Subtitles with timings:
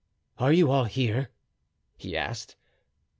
[0.39, 1.29] "Are you all here?"
[1.95, 2.55] he asked.